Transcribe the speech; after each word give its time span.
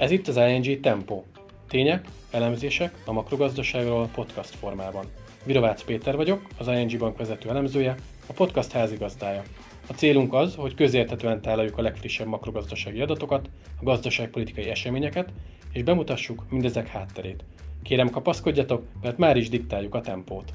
Ez 0.00 0.10
itt 0.10 0.28
az 0.28 0.36
ING 0.36 0.80
Tempo. 0.80 1.22
Tények, 1.68 2.08
elemzések 2.30 2.94
a 3.06 3.12
makrogazdaságról 3.12 4.08
podcast 4.14 4.54
formában. 4.54 5.04
Virovácz 5.44 5.84
Péter 5.84 6.16
vagyok, 6.16 6.46
az 6.58 6.68
ING 6.68 6.98
Bank 6.98 7.16
vezető 7.16 7.48
elemzője, 7.48 7.94
a 8.26 8.32
podcast 8.32 8.72
házigazdája. 8.72 9.42
A 9.88 9.92
célunk 9.92 10.34
az, 10.34 10.54
hogy 10.54 10.74
közérthetően 10.74 11.40
tálaljuk 11.40 11.78
a 11.78 11.82
legfrissebb 11.82 12.26
makrogazdasági 12.26 13.00
adatokat, 13.00 13.50
a 13.80 13.84
gazdaságpolitikai 13.84 14.68
eseményeket, 14.68 15.32
és 15.72 15.82
bemutassuk 15.82 16.44
mindezek 16.50 16.88
hátterét. 16.88 17.44
Kérem 17.82 18.10
kapaszkodjatok, 18.10 18.82
mert 19.02 19.18
már 19.18 19.36
is 19.36 19.48
diktáljuk 19.48 19.94
a 19.94 20.00
tempót. 20.00 20.52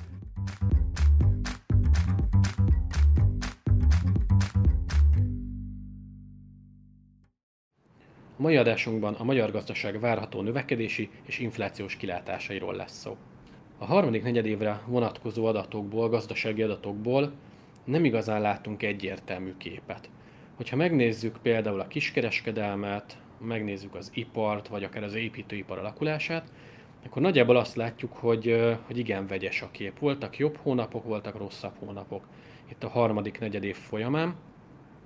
Mai 8.45 8.57
adásunkban 8.57 9.13
a 9.13 9.23
magyar 9.23 9.51
gazdaság 9.51 9.99
várható 9.99 10.41
növekedési 10.41 11.09
és 11.23 11.39
inflációs 11.39 11.95
kilátásairól 11.95 12.75
lesz 12.75 12.97
szó. 12.97 13.17
A 13.77 13.85
harmadik 13.85 14.23
negyedévre 14.23 14.81
vonatkozó 14.85 15.45
adatokból, 15.45 16.09
gazdasági 16.09 16.61
adatokból 16.61 17.31
nem 17.83 18.05
igazán 18.05 18.41
látunk 18.41 18.83
egyértelmű 18.83 19.53
képet. 19.57 20.09
Hogyha 20.55 20.75
megnézzük 20.75 21.37
például 21.41 21.79
a 21.79 21.87
kiskereskedelmet, 21.87 23.17
megnézzük 23.39 23.95
az 23.95 24.11
ipart, 24.13 24.67
vagy 24.67 24.83
akár 24.83 25.03
az 25.03 25.13
építőipar 25.13 25.77
alakulását, 25.77 26.51
akkor 27.05 27.21
nagyjából 27.21 27.55
azt 27.55 27.75
látjuk, 27.75 28.13
hogy, 28.13 28.75
hogy 28.85 28.97
igen 28.97 29.27
vegyes 29.27 29.61
a 29.61 29.71
kép. 29.71 29.99
Voltak 29.99 30.37
jobb 30.37 30.57
hónapok, 30.57 31.03
voltak 31.03 31.37
rosszabb 31.37 31.73
hónapok 31.79 32.27
itt 32.69 32.83
a 32.83 32.89
harmadik 32.89 33.39
negyedév 33.39 33.75
folyamán, 33.75 34.35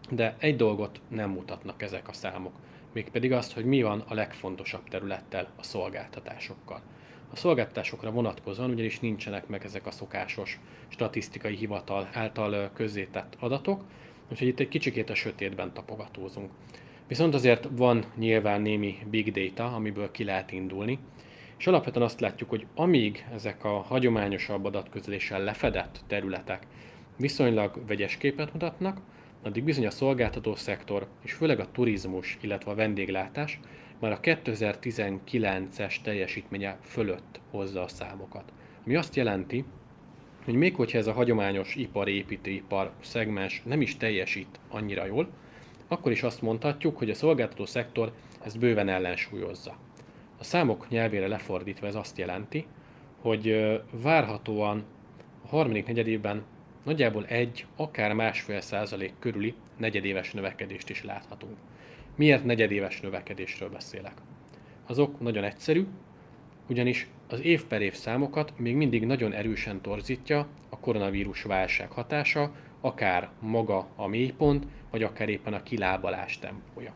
de 0.10 0.36
egy 0.40 0.56
dolgot 0.56 1.02
nem 1.08 1.30
mutatnak 1.30 1.82
ezek 1.82 2.08
a 2.08 2.14
számok 2.14 2.54
mégpedig 2.94 3.32
azt, 3.32 3.54
hogy 3.54 3.66
mi 3.66 3.82
van 3.82 4.04
a 4.08 4.14
legfontosabb 4.14 4.90
területtel, 4.90 5.48
a 5.56 5.64
szolgáltatásokkal. 5.64 6.82
A 7.32 7.36
szolgáltatásokra 7.36 8.12
vonatkozóan 8.12 8.70
ugyanis 8.70 9.00
nincsenek 9.00 9.48
meg 9.48 9.64
ezek 9.64 9.86
a 9.86 9.92
szokásos 9.92 10.60
statisztikai 10.88 11.56
hivatal 11.56 12.10
által 12.14 12.72
közzétett 12.74 13.36
adatok, 13.40 13.84
úgyhogy 14.32 14.48
itt 14.48 14.60
egy 14.60 14.68
kicsikét 14.68 15.10
a 15.10 15.16
sötétben 15.16 15.74
tapogatózunk. 15.74 16.52
Viszont 17.08 17.34
azért 17.34 17.68
van 17.72 18.06
nyilván 18.16 18.62
némi 18.62 18.98
big 19.10 19.32
data, 19.32 19.76
amiből 19.76 20.12
ki 20.12 20.24
lehet 20.24 20.52
indulni, 20.52 21.00
és 21.58 21.68
alapvetően 21.68 22.06
azt 22.06 22.20
látjuk, 22.20 22.50
hogy 22.50 22.66
amíg 22.76 23.26
ezek 23.34 23.64
a 23.64 23.82
hagyományosabb 23.82 24.66
adatközléssel 24.66 25.44
lefedett 25.44 26.00
területek 26.08 26.68
viszonylag 27.18 27.88
vegyes 27.88 28.18
képet 28.18 28.54
mutatnak, 28.54 29.02
addig 29.44 29.64
bizony 29.64 29.86
a 29.86 29.92
szolgáltató 29.92 30.56
szektor, 30.56 31.08
és 31.24 31.34
főleg 31.34 31.60
a 31.60 31.72
turizmus, 31.72 32.38
illetve 32.42 32.72
a 32.72 32.76
vendéglátás 32.76 33.60
már 34.00 34.12
a 34.12 34.20
2019-es 34.20 36.02
teljesítménye 36.04 36.78
fölött 36.82 37.40
hozza 37.52 37.84
a 37.84 37.88
számokat. 37.88 38.52
Ami 38.86 38.96
azt 38.96 39.16
jelenti, 39.16 39.66
hogy 40.46 40.54
még 40.54 40.76
hogyha 40.76 40.98
ez 40.98 41.08
a 41.08 41.14
hagyományos 41.14 41.76
ipar, 41.76 42.08
építőipar 42.08 42.92
szegmens 43.00 43.62
nem 43.66 43.82
is 43.82 43.98
teljesít 43.98 44.60
annyira 44.70 45.06
jól, 45.06 45.30
akkor 45.88 46.12
is 46.12 46.24
azt 46.24 46.42
mondhatjuk, 46.42 46.98
hogy 46.98 47.10
a 47.10 47.16
szolgáltató 47.16 47.66
szektor 47.66 48.14
ezt 48.44 48.60
bőven 48.60 48.90
ellensúlyozza. 48.90 49.78
A 50.38 50.44
számok 50.44 50.90
nyelvére 50.90 51.28
lefordítva 51.28 51.88
ez 51.88 51.96
azt 51.96 52.18
jelenti, 52.18 52.66
hogy 53.22 53.74
várhatóan 53.92 54.84
a 55.44 55.48
harmadik 55.48 55.86
negyedében 55.86 56.44
nagyjából 56.84 57.26
egy, 57.26 57.66
akár 57.76 58.14
másfél 58.14 58.62
százalék 58.62 59.14
körüli 59.20 59.54
negyedéves 59.78 60.32
növekedést 60.32 60.90
is 60.90 61.04
láthatunk. 61.04 61.58
Miért 62.16 62.46
negyedéves 62.46 63.02
növekedésről 63.02 63.70
beszélek? 63.70 64.14
Azok 64.88 65.20
nagyon 65.20 65.44
egyszerű, 65.44 65.86
ugyanis 66.70 67.08
az 67.28 67.42
év 67.42 67.66
per 67.66 67.82
év 67.82 67.94
számokat 67.94 68.54
még 68.58 68.76
mindig 68.76 69.06
nagyon 69.06 69.34
erősen 69.34 69.82
torzítja 69.82 70.48
a 70.70 70.80
koronavírus 70.80 71.44
válság 71.44 71.92
hatása, 71.92 72.52
akár 72.82 73.30
maga 73.40 73.88
a 73.96 74.08
mélypont, 74.08 74.68
vagy 74.92 75.04
akár 75.04 75.30
éppen 75.30 75.54
a 75.54 75.64
kilábalás 75.64 76.40
tempója. 76.40 76.94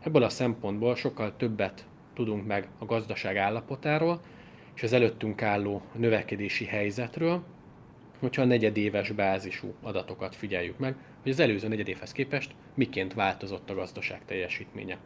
Ebből 0.00 0.22
a 0.22 0.28
szempontból 0.28 0.94
sokkal 0.96 1.36
többet 1.36 1.86
tudunk 2.14 2.46
meg 2.46 2.68
a 2.78 2.84
gazdaság 2.84 3.36
állapotáról, 3.36 4.20
és 4.74 4.82
az 4.82 4.92
előttünk 4.92 5.42
álló 5.42 5.82
növekedési 5.92 6.64
helyzetről, 6.64 7.42
hogyha 8.22 8.42
a 8.42 8.46
negyedéves 8.46 9.10
bázisú 9.10 9.74
adatokat 9.82 10.34
figyeljük 10.34 10.78
meg, 10.78 10.94
hogy 11.22 11.30
az 11.30 11.40
előző 11.40 11.68
negyedévhez 11.68 12.12
képest 12.12 12.54
miként 12.74 13.14
változott 13.14 13.70
a 13.70 13.74
gazdaság 13.74 14.24
teljesítménye. 14.24 14.98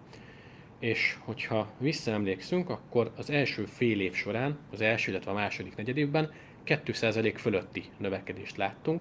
És 0.79 1.17
hogyha 1.25 1.73
visszaemlékszünk, 1.79 2.71
akkor 2.71 3.13
az 3.17 3.31
első 3.31 3.65
fél 3.65 4.01
év 4.01 4.15
során, 4.15 4.59
az 4.73 4.81
első, 4.81 5.11
illetve 5.11 5.31
a 5.31 5.35
második 5.35 5.77
negyedévben 5.77 6.33
2% 6.67 7.35
fölötti 7.37 7.85
növekedést 7.99 8.57
láttunk, 8.57 9.01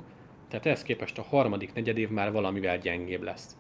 tehát 0.50 0.66
ehhez 0.66 0.84
képest 0.84 1.18
a 1.18 1.24
harmadik 1.24 1.74
negyedév 1.74 2.10
már 2.10 2.32
valamivel 2.32 2.78
gyengébb 2.78 3.22
lesz. 3.22 3.58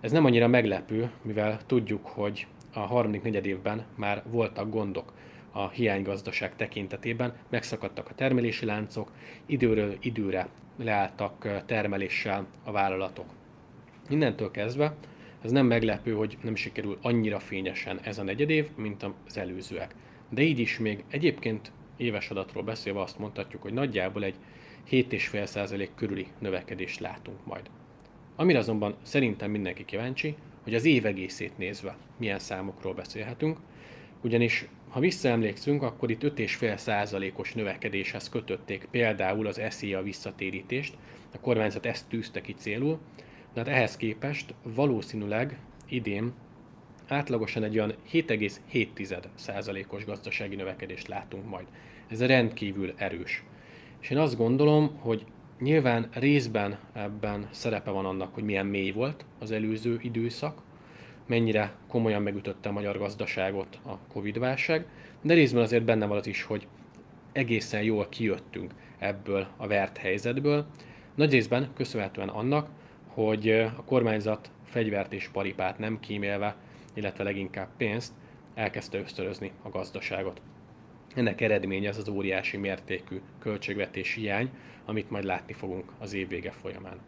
Ez 0.00 0.12
nem 0.12 0.24
annyira 0.24 0.48
meglepő, 0.48 1.10
mivel 1.22 1.60
tudjuk, 1.66 2.06
hogy 2.06 2.46
a 2.72 2.80
harmadik 2.80 3.22
negyedévben 3.22 3.84
már 3.94 4.22
voltak 4.30 4.70
gondok 4.70 5.12
a 5.52 5.68
hiánygazdaság 5.68 6.56
tekintetében, 6.56 7.36
megszakadtak 7.48 8.08
a 8.08 8.14
termelési 8.14 8.64
láncok, 8.64 9.12
időről 9.46 9.96
időre 10.00 10.48
leálltak 10.76 11.64
termeléssel 11.66 12.46
a 12.64 12.72
vállalatok. 12.72 13.26
Innentől 14.08 14.50
kezdve 14.50 14.94
ez 15.42 15.50
nem 15.50 15.66
meglepő, 15.66 16.12
hogy 16.12 16.38
nem 16.42 16.54
sikerül 16.54 16.98
annyira 17.02 17.38
fényesen 17.38 18.00
ez 18.02 18.18
a 18.18 18.22
negyedév, 18.22 18.68
mint 18.76 19.06
az 19.26 19.38
előzőek. 19.38 19.94
De 20.30 20.42
így 20.42 20.58
is 20.58 20.78
még 20.78 21.04
egyébként 21.10 21.72
éves 21.96 22.30
adatról 22.30 22.62
beszélve 22.62 23.00
azt 23.00 23.18
mondhatjuk, 23.18 23.62
hogy 23.62 23.72
nagyjából 23.72 24.24
egy 24.24 24.34
7,5% 24.90 25.88
körüli 25.94 26.26
növekedést 26.38 27.00
látunk 27.00 27.46
majd. 27.46 27.70
Amire 28.36 28.58
azonban 28.58 28.96
szerintem 29.02 29.50
mindenki 29.50 29.84
kíváncsi, 29.84 30.36
hogy 30.62 30.74
az 30.74 30.84
év 30.84 31.06
egészét 31.06 31.58
nézve 31.58 31.96
milyen 32.16 32.38
számokról 32.38 32.94
beszélhetünk, 32.94 33.58
ugyanis 34.22 34.68
ha 34.98 35.04
visszaemlékszünk, 35.04 35.82
akkor 35.82 36.10
itt 36.10 36.22
5,5%-os 36.22 37.52
növekedéshez 37.52 38.28
kötötték 38.28 38.88
például 38.90 39.46
az 39.46 39.60
SZIA 39.68 40.02
visszatérítést, 40.02 40.96
a 41.34 41.40
kormányzat 41.40 41.86
ezt 41.86 42.08
tűzte 42.08 42.40
ki 42.40 42.54
célul, 42.54 42.98
de 43.54 43.60
hát 43.60 43.68
ehhez 43.68 43.96
képest 43.96 44.54
valószínűleg 44.62 45.58
idén 45.88 46.32
átlagosan 47.08 47.62
egy 47.62 47.78
olyan 47.78 47.94
7,7%-os 48.12 50.04
gazdasági 50.04 50.56
növekedést 50.56 51.08
látunk 51.08 51.48
majd. 51.48 51.66
Ez 52.08 52.26
rendkívül 52.26 52.92
erős. 52.96 53.44
És 54.00 54.10
én 54.10 54.18
azt 54.18 54.36
gondolom, 54.36 54.96
hogy 55.00 55.24
nyilván 55.60 56.08
részben 56.12 56.78
ebben 56.92 57.48
szerepe 57.50 57.90
van 57.90 58.06
annak, 58.06 58.34
hogy 58.34 58.44
milyen 58.44 58.66
mély 58.66 58.90
volt 58.90 59.24
az 59.38 59.50
előző 59.50 59.98
időszak, 60.02 60.62
mennyire 61.28 61.72
komolyan 61.88 62.22
megütötte 62.22 62.68
a 62.68 62.72
magyar 62.72 62.98
gazdaságot 62.98 63.78
a 63.86 63.98
Covid-válság, 64.12 64.86
de 65.22 65.34
részben 65.34 65.62
azért 65.62 65.84
benne 65.84 66.06
van 66.06 66.16
az 66.16 66.26
is, 66.26 66.42
hogy 66.42 66.66
egészen 67.32 67.82
jól 67.82 68.08
kijöttünk 68.08 68.72
ebből 68.98 69.46
a 69.56 69.66
vert 69.66 69.96
helyzetből. 69.96 70.66
Nagy 71.14 71.32
részben 71.32 71.70
köszönhetően 71.74 72.28
annak, 72.28 72.68
hogy 73.06 73.50
a 73.50 73.84
kormányzat 73.84 74.50
fegyvert 74.64 75.12
és 75.12 75.28
paripát 75.28 75.78
nem 75.78 76.00
kímélve, 76.00 76.56
illetve 76.94 77.24
leginkább 77.24 77.68
pénzt 77.76 78.12
elkezdte 78.54 78.98
ösztönözni 78.98 79.52
a 79.62 79.68
gazdaságot. 79.68 80.40
Ennek 81.14 81.40
eredménye 81.40 81.88
az 81.88 81.98
az 81.98 82.08
óriási 82.08 82.56
mértékű 82.56 83.20
költségvetési 83.38 84.20
hiány, 84.20 84.50
amit 84.84 85.10
majd 85.10 85.24
látni 85.24 85.52
fogunk 85.52 85.92
az 85.98 86.12
év 86.12 86.28
vége 86.28 86.50
folyamán. 86.50 86.98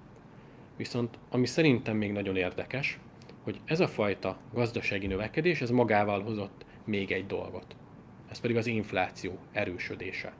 Viszont 0.76 1.18
ami 1.30 1.46
szerintem 1.46 1.96
még 1.96 2.12
nagyon 2.12 2.36
érdekes, 2.36 2.98
hogy 3.42 3.60
ez 3.64 3.80
a 3.80 3.88
fajta 3.88 4.38
gazdasági 4.52 5.06
növekedés, 5.06 5.60
ez 5.60 5.70
magával 5.70 6.22
hozott 6.22 6.64
még 6.84 7.12
egy 7.12 7.26
dolgot. 7.26 7.76
Ez 8.30 8.40
pedig 8.40 8.56
az 8.56 8.66
infláció 8.66 9.38
erősödése. 9.52 10.32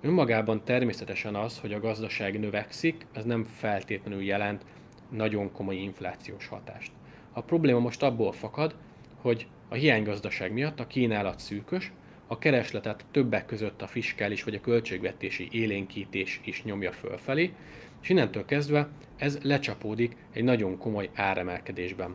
Önmagában 0.00 0.64
természetesen 0.64 1.34
az, 1.34 1.58
hogy 1.58 1.72
a 1.72 1.80
gazdaság 1.80 2.40
növekszik, 2.40 3.06
ez 3.12 3.24
nem 3.24 3.44
feltétlenül 3.44 4.22
jelent 4.22 4.64
nagyon 5.10 5.52
komoly 5.52 5.76
inflációs 5.76 6.46
hatást. 6.46 6.92
A 7.32 7.40
probléma 7.40 7.78
most 7.78 8.02
abból 8.02 8.32
fakad, 8.32 8.74
hogy 9.20 9.46
a 9.68 9.74
hiánygazdaság 9.74 10.52
miatt 10.52 10.80
a 10.80 10.86
kínálat 10.86 11.38
szűkös, 11.38 11.92
a 12.32 12.38
keresletet 12.38 13.04
többek 13.10 13.46
között 13.46 13.82
a 13.82 13.86
fiskális 13.86 14.44
vagy 14.44 14.54
a 14.54 14.60
költségvetési 14.60 15.48
élénkítés 15.50 16.40
is 16.44 16.64
nyomja 16.64 16.92
fölfelé, 16.92 17.52
és 18.02 18.08
innentől 18.08 18.44
kezdve 18.44 18.88
ez 19.16 19.38
lecsapódik 19.42 20.16
egy 20.32 20.44
nagyon 20.44 20.78
komoly 20.78 21.10
áremelkedésben. 21.14 22.14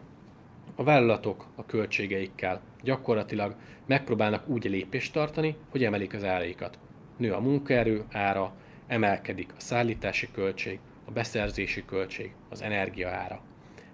A 0.76 0.84
vállalatok 0.84 1.48
a 1.56 1.66
költségeikkel 1.66 2.62
gyakorlatilag 2.84 3.56
megpróbálnak 3.86 4.48
úgy 4.48 4.64
lépést 4.64 5.14
tartani, 5.14 5.56
hogy 5.70 5.84
emelik 5.84 6.14
az 6.14 6.24
áraikat. 6.24 6.80
Nő 7.18 7.34
a 7.34 7.40
munkaerő 7.40 8.04
ára, 8.12 8.56
emelkedik 8.88 9.52
a 9.58 9.60
szállítási 9.60 10.28
költség, 10.32 10.80
a 11.06 11.12
beszerzési 11.12 11.86
költség, 11.86 12.32
az 12.50 12.62
energia 12.62 13.10
ára. 13.10 13.42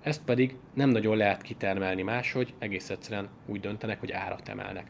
ezt 0.01 0.23
pedig 0.23 0.55
nem 0.73 0.89
nagyon 0.89 1.17
lehet 1.17 1.41
kitermelni 1.41 2.01
máshogy, 2.01 2.53
egész 2.59 2.89
egyszerűen 2.89 3.29
úgy 3.45 3.59
döntenek, 3.59 3.99
hogy 3.99 4.11
árat 4.11 4.49
emelnek. 4.49 4.87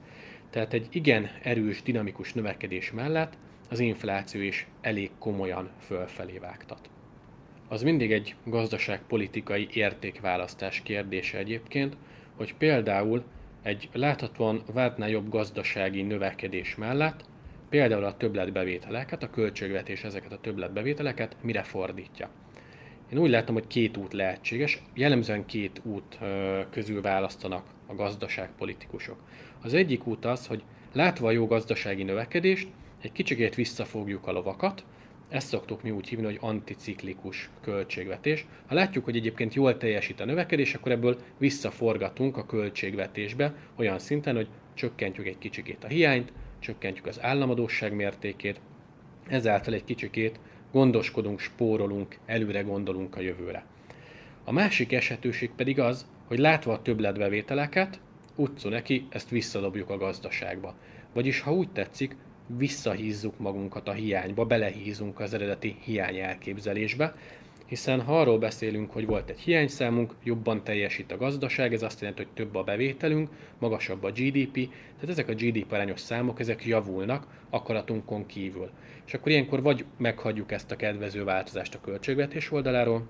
Tehát 0.52 0.74
egy 0.74 0.88
igen 0.90 1.30
erős, 1.44 1.82
dinamikus 1.82 2.34
növekedés 2.34 2.92
mellett 2.92 3.38
az 3.70 3.80
infláció 3.80 4.42
is 4.42 4.68
elég 4.82 5.12
komolyan 5.20 5.70
fölfelé 5.80 6.38
vágtat. 6.38 6.90
Az 7.68 7.84
mindig 7.84 8.12
egy 8.12 8.36
gazdaságpolitikai 8.46 9.68
értékválasztás 9.74 10.82
kérdése 10.84 11.38
egyébként, 11.38 11.98
hogy 12.36 12.56
például 12.56 13.24
egy 13.62 13.90
láthatóan 13.94 14.64
vártnál 14.74 15.10
jobb 15.10 15.30
gazdasági 15.30 16.02
növekedés 16.02 16.76
mellett 16.76 17.26
például 17.70 18.04
a 18.04 18.18
többletbevételeket, 18.18 19.24
a 19.24 19.30
költségvetés 19.30 20.04
ezeket 20.04 20.32
a 20.32 20.40
többletbevételeket 20.42 21.36
mire 21.42 21.64
fordítja. 21.64 22.30
Én 23.12 23.18
úgy 23.18 23.30
látom, 23.30 23.56
hogy 23.56 23.68
két 23.68 23.98
út 23.98 24.14
lehetséges, 24.14 24.82
jellemzően 24.94 25.46
két 25.46 25.82
út 25.84 26.20
közül 26.70 27.02
választanak 27.02 27.66
a 27.88 27.96
gazdaságpolitikusok. 27.96 29.18
Az 29.62 29.74
egyik 29.74 30.08
út 30.08 30.26
az, 30.26 30.48
hogy 30.48 30.64
látva 30.94 31.28
a 31.28 31.32
jó 31.32 31.48
gazdasági 31.48 32.04
növekedést, 32.04 32.68
egy 33.02 33.12
kicsikét 33.12 33.56
visszafogjuk 33.56 34.28
a 34.28 34.32
lovakat, 34.32 34.86
ezt 35.30 35.48
szoktuk 35.48 35.82
mi 35.82 35.92
úgy 35.92 36.08
hívni, 36.08 36.26
hogy 36.26 36.38
anticiklikus 36.42 37.50
költségvetés. 37.62 38.46
Ha 38.68 38.76
látjuk, 38.76 39.04
hogy 39.04 39.16
egyébként 39.16 39.54
jól 39.54 39.78
teljesít 39.78 40.20
a 40.20 40.26
növekedés, 40.26 40.74
akkor 40.74 40.92
ebből 40.92 41.18
visszaforgatunk 41.38 42.38
a 42.38 42.46
költségvetésbe 42.46 43.56
olyan 43.76 44.00
szinten, 44.00 44.36
hogy 44.36 44.48
csökkentjük 44.74 45.28
egy 45.28 45.38
kicsikét 45.38 45.84
a 45.84 45.88
hiányt, 45.88 46.34
csökkentjük 46.60 47.06
az 47.06 47.22
államadóság 47.22 47.94
mértékét, 47.94 48.62
ezáltal 49.28 49.74
egy 49.74 49.84
kicsikét 49.84 50.40
gondoskodunk, 50.72 51.40
spórolunk, 51.40 52.18
előre 52.26 52.62
gondolunk 52.62 53.16
a 53.16 53.22
jövőre. 53.22 53.66
A 54.44 54.52
másik 54.52 54.94
esetőség 54.94 55.52
pedig 55.56 55.80
az, 55.80 56.06
hogy 56.28 56.40
látva 56.40 56.74
a 56.74 56.82
többletbevételeket, 56.82 58.00
utcu 58.36 58.70
neki, 58.70 59.08
ezt 59.10 59.30
visszadobjuk 59.30 59.90
a 59.90 59.98
gazdaságba. 59.98 60.76
Vagyis, 61.14 61.42
ha 61.42 61.54
úgy 61.54 61.70
tetszik, 61.70 62.16
visszahízzuk 62.58 63.40
magunkat 63.40 63.88
a 63.88 63.92
hiányba, 63.92 64.46
belehízunk 64.46 65.20
az 65.20 65.34
eredeti 65.34 65.78
hiány 65.84 66.18
elképzelésbe, 66.18 67.16
hiszen 67.72 68.02
ha 68.02 68.20
arról 68.20 68.38
beszélünk, 68.38 68.92
hogy 68.92 69.06
volt 69.06 69.30
egy 69.30 69.40
hiányszámunk, 69.40 70.14
jobban 70.24 70.64
teljesít 70.64 71.12
a 71.12 71.18
gazdaság, 71.18 71.74
ez 71.74 71.82
azt 71.82 72.00
jelenti, 72.00 72.24
hogy 72.24 72.32
több 72.34 72.56
a 72.56 72.64
bevételünk, 72.64 73.30
magasabb 73.60 74.04
a 74.04 74.12
GDP, 74.12 74.54
tehát 74.94 75.10
ezek 75.10 75.30
a 75.30 75.34
GDP 75.34 75.72
arányos 75.72 76.00
számok, 76.00 76.40
ezek 76.40 76.66
javulnak 76.66 77.28
akaratunkon 77.50 78.26
kívül. 78.26 78.70
És 79.06 79.14
akkor 79.14 79.32
ilyenkor 79.32 79.62
vagy 79.62 79.86
meghagyjuk 79.98 80.52
ezt 80.52 80.72
a 80.72 80.76
kedvező 80.76 81.24
változást 81.24 81.76
a 81.76 81.82
költségvetés 81.82 82.52
oldaláról, 82.52 83.08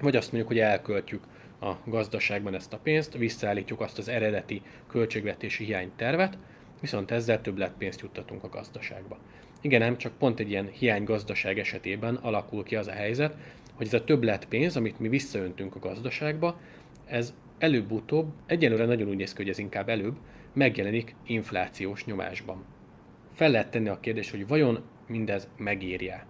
vagy 0.00 0.16
azt 0.16 0.32
mondjuk, 0.32 0.52
hogy 0.52 0.60
elköltjük 0.60 1.22
a 1.60 1.72
gazdaságban 1.84 2.54
ezt 2.54 2.72
a 2.72 2.80
pénzt, 2.82 3.16
visszaállítjuk 3.16 3.80
azt 3.80 3.98
az 3.98 4.08
eredeti 4.08 4.62
költségvetési 4.88 5.64
hiánytervet, 5.64 6.38
viszont 6.80 7.10
ezzel 7.10 7.40
pénzt 7.78 8.00
juttatunk 8.00 8.44
a 8.44 8.48
gazdaságba. 8.48 9.18
Igen, 9.60 9.80
nem 9.80 9.96
csak 9.96 10.12
pont 10.18 10.40
egy 10.40 10.50
ilyen 10.50 10.68
hiány 10.72 11.04
gazdaság 11.04 11.58
esetében 11.58 12.14
alakul 12.14 12.62
ki 12.62 12.76
az 12.76 12.86
a 12.86 12.92
helyzet, 12.92 13.36
hogy 13.74 13.86
ez 13.86 13.94
a 13.94 14.04
többlet 14.04 14.44
pénz, 14.44 14.76
amit 14.76 14.98
mi 14.98 15.08
visszaöntünk 15.08 15.74
a 15.74 15.78
gazdaságba, 15.78 16.60
ez 17.06 17.34
előbb-utóbb, 17.58 18.32
egyenlőre 18.46 18.84
nagyon 18.84 19.08
úgy 19.08 19.16
néz 19.16 19.32
ki, 19.32 19.42
hogy 19.42 19.50
ez 19.50 19.58
inkább 19.58 19.88
előbb, 19.88 20.16
megjelenik 20.52 21.14
inflációs 21.26 22.04
nyomásban. 22.04 22.64
Fel 23.32 23.50
lehet 23.50 23.70
tenni 23.70 23.88
a 23.88 24.00
kérdést, 24.00 24.30
hogy 24.30 24.46
vajon 24.46 24.82
mindez 25.06 25.48
megírja? 25.56 26.26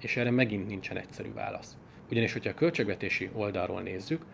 És 0.00 0.16
erre 0.16 0.30
megint 0.30 0.66
nincsen 0.66 0.96
egyszerű 0.96 1.32
válasz. 1.32 1.76
Ugyanis, 2.10 2.32
hogyha 2.32 2.50
a 2.50 2.54
költségvetési 2.54 3.30
oldalról 3.32 3.82
nézzük, 3.82 4.24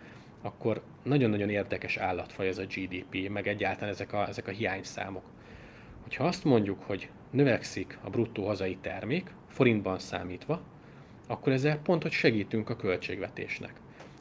akkor 0.43 0.82
nagyon-nagyon 1.03 1.50
érdekes 1.50 1.96
állatfaj 1.96 2.49
ez 2.49 2.58
a 2.58 2.64
GDP, 2.64 3.29
meg 3.29 3.46
egyáltalán 3.46 3.93
ezek 3.93 4.12
a, 4.12 4.29
ezek 4.29 4.49
a 4.49 4.50
hiányszámok. 4.50 5.25
Hogyha 6.03 6.25
azt 6.25 6.44
mondjuk, 6.44 6.82
hogy 6.82 7.11
növekszik 7.31 7.99
a 8.03 8.11
bruttó 8.11 8.46
hazai 8.46 8.76
termék, 8.81 9.31
forintban 9.49 9.99
számítva, 9.99 10.62
akkor 11.31 11.53
ezzel 11.53 11.79
pont, 11.79 12.03
hogy 12.03 12.12
segítünk 12.12 12.71
a 12.71 12.77
költségvetésnek. 12.77 13.73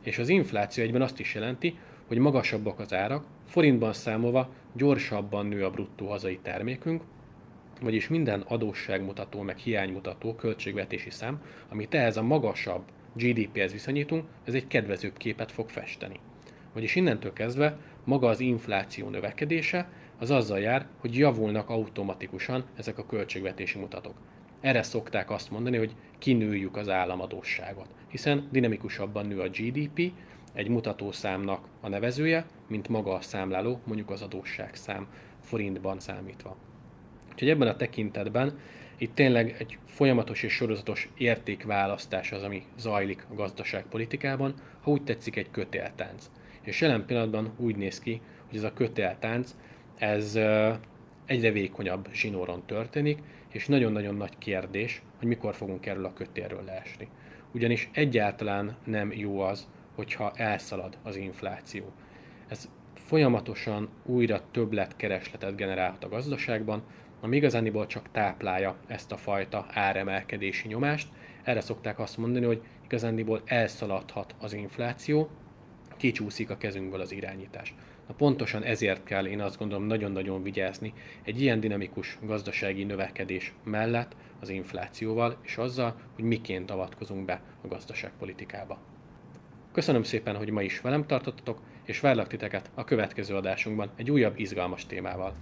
És 0.01 0.17
az 0.17 0.29
infláció 0.29 0.83
egyben 0.83 1.01
azt 1.01 1.19
is 1.19 1.33
jelenti, 1.33 1.77
hogy 2.07 2.17
magasabbak 2.17 2.79
az 2.79 2.94
árak, 2.94 3.25
forintban 3.45 3.94
számolva 3.94 4.50
gyorsabban 4.73 5.45
nő 5.45 5.65
a 5.65 5.69
bruttó 5.69 6.07
hazai 6.07 6.39
termékünk, 6.41 7.03
vagyis 7.81 8.07
minden 8.07 8.41
adósságmutató, 8.41 9.41
meg 9.41 9.57
hiánymutató 9.57 10.35
költségvetési 10.35 11.09
szám, 11.09 11.41
amit 11.69 11.94
ehhez 11.94 12.17
a 12.17 12.23
magasabb 12.23 12.83
GDP-hez 13.13 13.71
viszonyítunk, 13.71 14.25
ez 14.44 14.53
egy 14.53 14.67
kedvezőbb 14.67 15.17
képet 15.17 15.51
fog 15.51 15.69
festeni. 15.69 16.19
Vagyis 16.73 16.95
innentől 16.95 17.33
kezdve 17.33 17.77
maga 18.03 18.27
az 18.27 18.39
infláció 18.39 19.09
növekedése 19.09 19.89
az 20.17 20.31
azzal 20.31 20.59
jár, 20.59 20.88
hogy 20.97 21.17
javulnak 21.17 21.69
automatikusan 21.69 22.63
ezek 22.77 22.97
a 22.97 23.06
költségvetési 23.06 23.79
mutatók. 23.79 24.15
Erre 24.61 24.83
szokták 24.83 25.29
azt 25.31 25.51
mondani, 25.51 25.77
hogy 25.77 25.95
kinőjük 26.17 26.77
az 26.77 26.89
államadósságot, 26.89 27.88
hiszen 28.07 28.47
dinamikusabban 28.51 29.25
nő 29.25 29.39
a 29.39 29.50
GDP, 29.50 30.11
egy 30.53 30.69
mutatószámnak 30.69 31.67
a 31.81 31.89
nevezője, 31.89 32.45
mint 32.67 32.88
maga 32.88 33.13
a 33.13 33.21
számláló, 33.21 33.79
mondjuk 33.83 34.09
az 34.09 34.21
adósságszám 34.21 35.07
forintban 35.41 36.00
számítva. 36.00 36.57
Úgyhogy 37.31 37.50
ebben 37.50 37.67
a 37.67 37.75
tekintetben 37.75 38.59
itt 38.97 39.15
tényleg 39.15 39.56
egy 39.59 39.77
folyamatos 39.85 40.44
és 40.44 40.53
sorozatos 40.53 41.09
értékválasztás 41.17 42.31
az, 42.31 42.44
ami 42.44 42.63
zajlik 42.77 43.25
a 43.31 43.33
gazdaságpolitikában, 43.33 44.53
ha 44.81 44.91
úgy 44.91 45.03
tetszik 45.03 45.35
egy 45.35 45.51
kötéltánc. 45.51 46.29
És 46.61 46.81
jelen 46.81 47.06
pillanatban 47.06 47.53
úgy 47.57 47.75
néz 47.75 48.00
ki, 48.00 48.21
hogy 48.47 48.57
ez 48.57 48.63
a 48.63 48.73
kötéltánc, 48.73 49.56
ez 49.97 50.39
egyre 51.29 51.51
vékonyabb 51.51 52.13
zsinóron 52.13 52.63
történik, 52.65 53.19
és 53.51 53.67
nagyon-nagyon 53.67 54.15
nagy 54.15 54.37
kérdés, 54.37 55.01
hogy 55.17 55.27
mikor 55.27 55.55
fogunk 55.55 55.85
erről 55.85 56.05
a 56.05 56.13
kötélről 56.13 56.63
leesni. 56.63 57.07
Ugyanis 57.53 57.89
egyáltalán 57.93 58.77
nem 58.83 59.11
jó 59.11 59.39
az, 59.39 59.67
hogyha 59.95 60.31
elszalad 60.35 60.97
az 61.03 61.15
infláció. 61.15 61.91
Ez 62.47 62.69
folyamatosan 62.93 63.89
újra 64.05 64.41
többlet 64.51 64.95
keresletet 64.95 65.55
generálhat 65.55 66.03
a 66.03 66.09
gazdaságban, 66.09 66.83
ami 67.21 67.35
igazániból 67.35 67.85
csak 67.85 68.11
táplálja 68.11 68.75
ezt 68.87 69.11
a 69.11 69.17
fajta 69.17 69.65
áremelkedési 69.69 70.67
nyomást. 70.67 71.07
Erre 71.43 71.61
szokták 71.61 71.99
azt 71.99 72.17
mondani, 72.17 72.45
hogy 72.45 72.61
igazániból 72.85 73.41
elszaladhat 73.45 74.35
az 74.39 74.53
infláció, 74.53 75.29
kicsúszik 75.97 76.49
a 76.49 76.57
kezünkből 76.57 77.01
az 77.01 77.11
irányítás. 77.11 77.73
Na 78.09 78.16
pontosan 78.16 78.63
ezért 78.63 79.04
kell 79.04 79.25
én 79.25 79.42
azt 79.42 79.57
gondolom 79.57 79.83
nagyon-nagyon 79.83 80.44
vigyázni 80.44 80.94
egy 81.23 81.42
ilyen 81.42 81.59
dinamikus 81.59 82.18
gazdasági 82.21 82.83
növekedés 82.83 83.54
mellett 83.63 84.16
az 84.39 84.49
inflációval 84.49 85.37
és 85.42 85.57
azzal, 85.57 85.95
hogy 86.16 86.23
miként 86.23 86.71
avatkozunk 86.71 87.25
be 87.25 87.42
a 87.63 87.68
gazdaságpolitikába. 87.68 88.80
Köszönöm 89.71 90.04
szépen, 90.04 90.35
hogy 90.35 90.49
ma 90.49 90.61
is 90.61 90.81
velem 90.81 91.06
tartottatok, 91.06 91.61
és 91.85 91.99
várlak 91.99 92.28
titeket 92.28 92.71
a 92.73 92.83
következő 92.83 93.35
adásunkban 93.35 93.92
egy 93.95 94.11
újabb 94.11 94.39
izgalmas 94.39 94.85
témával. 94.85 95.33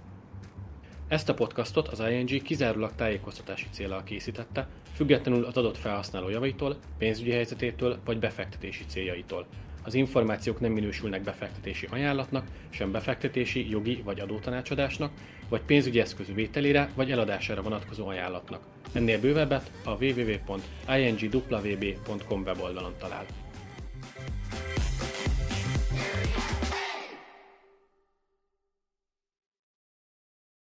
Ezt 1.08 1.28
a 1.28 1.34
podcastot 1.34 1.88
az 1.88 2.02
ING 2.10 2.42
kizárólag 2.42 2.94
tájékoztatási 2.94 3.66
célral 3.70 4.02
készítette, 4.04 4.68
függetlenül 4.94 5.44
az 5.44 5.56
adott 5.56 5.76
felhasználó 5.76 6.28
javaitól, 6.28 6.76
pénzügyi 6.98 7.30
helyzetétől 7.30 7.98
vagy 8.04 8.18
befektetési 8.18 8.84
céljaitól. 8.86 9.46
Az 9.82 9.94
információk 9.94 10.60
nem 10.60 10.72
minősülnek 10.72 11.22
befektetési 11.22 11.86
ajánlatnak, 11.90 12.46
sem 12.70 12.92
befektetési, 12.92 13.70
jogi 13.70 14.02
vagy 14.04 14.20
adótanácsadásnak, 14.20 15.12
vagy 15.48 15.60
pénzügyi 15.60 16.00
eszköz 16.00 16.26
vételére 16.34 16.90
vagy 16.94 17.10
eladására 17.10 17.62
vonatkozó 17.62 18.06
ajánlatnak. 18.06 18.62
Ennél 18.92 19.20
bővebbet 19.20 19.70
a 19.84 19.90
www.ingwb.com 19.90 20.62
weboldalon 22.42 22.94
talál. 22.98 23.26